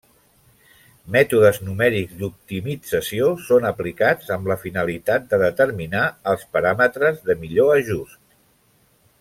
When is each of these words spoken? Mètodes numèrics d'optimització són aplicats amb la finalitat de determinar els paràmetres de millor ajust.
Mètodes 1.15 1.59
numèrics 1.65 2.15
d'optimització 2.21 3.29
són 3.49 3.69
aplicats 3.73 4.33
amb 4.37 4.51
la 4.53 4.59
finalitat 4.65 5.29
de 5.35 5.41
determinar 5.45 6.09
els 6.33 6.49
paràmetres 6.57 7.25
de 7.31 7.41
millor 7.45 7.75
ajust. 7.77 8.21